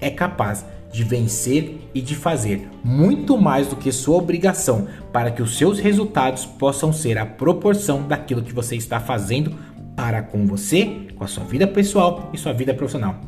é 0.00 0.10
capaz 0.10 0.64
de 0.92 1.04
vencer 1.04 1.88
e 1.94 2.00
de 2.00 2.14
fazer 2.14 2.68
muito 2.82 3.38
mais 3.38 3.68
do 3.68 3.76
que 3.76 3.92
sua 3.92 4.16
obrigação 4.16 4.88
para 5.12 5.30
que 5.30 5.42
os 5.42 5.56
seus 5.56 5.78
resultados 5.78 6.44
possam 6.44 6.92
ser 6.92 7.16
a 7.18 7.26
proporção 7.26 8.06
daquilo 8.06 8.42
que 8.42 8.52
você 8.52 8.76
está 8.76 8.98
fazendo 8.98 9.54
para 9.96 10.22
com 10.22 10.46
você, 10.46 11.08
com 11.14 11.24
a 11.24 11.28
sua 11.28 11.44
vida 11.44 11.66
pessoal 11.66 12.30
e 12.32 12.38
sua 12.38 12.52
vida 12.52 12.74
profissional. 12.74 13.20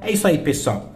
É 0.00 0.10
isso 0.10 0.26
aí, 0.26 0.38
pessoal. 0.38 0.94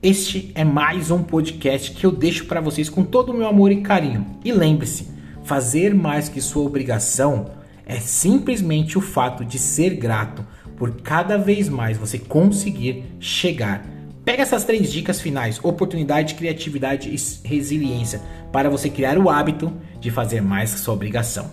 Este 0.00 0.52
é 0.54 0.62
mais 0.62 1.10
um 1.10 1.22
podcast 1.22 1.90
que 1.90 2.06
eu 2.06 2.12
deixo 2.12 2.46
para 2.46 2.60
vocês 2.60 2.88
com 2.88 3.02
todo 3.02 3.30
o 3.30 3.36
meu 3.36 3.48
amor 3.48 3.72
e 3.72 3.80
carinho. 3.80 4.26
E 4.44 4.52
lembre-se, 4.52 5.08
fazer 5.42 5.92
mais 5.94 6.28
que 6.28 6.40
sua 6.40 6.62
obrigação 6.62 7.50
é 7.84 7.98
simplesmente 7.98 8.96
o 8.96 9.00
fato 9.00 9.44
de 9.44 9.58
ser 9.58 9.96
grato 9.96 10.44
por 10.76 11.00
cada 11.00 11.36
vez 11.36 11.68
mais 11.68 11.96
você 11.96 12.18
conseguir 12.18 13.04
chegar 13.18 13.97
Pega 14.24 14.42
essas 14.42 14.64
três 14.64 14.92
dicas 14.92 15.20
finais: 15.20 15.58
oportunidade, 15.62 16.34
criatividade 16.34 17.08
e 17.08 17.48
resiliência 17.48 18.20
para 18.52 18.70
você 18.70 18.90
criar 18.90 19.18
o 19.18 19.30
hábito 19.30 19.72
de 20.00 20.10
fazer 20.10 20.40
mais 20.40 20.74
que 20.74 20.80
sua 20.80 20.94
obrigação. 20.94 21.50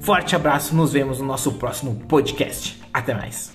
Forte 0.00 0.34
abraço, 0.34 0.74
nos 0.74 0.92
vemos 0.92 1.18
no 1.18 1.26
nosso 1.26 1.52
próximo 1.52 1.94
podcast. 2.08 2.80
Até 2.92 3.14
mais. 3.14 3.52